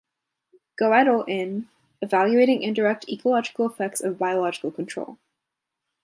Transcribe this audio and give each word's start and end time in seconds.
Goettel 0.81 1.27
in 1.29 1.69
"Evaluating 2.01 2.63
Indirect 2.63 3.07
Ecological 3.07 3.67
Effects 3.67 4.01
of 4.01 4.17
Biological 4.17 4.71
Control". 4.71 5.19